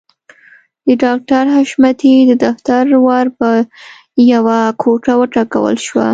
[0.85, 3.49] د ډاکټر حشمتي د دفتر ور په
[4.33, 6.01] يوه ګوته وټکول شو.